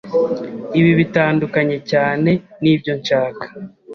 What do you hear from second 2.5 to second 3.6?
nibyo nshaka.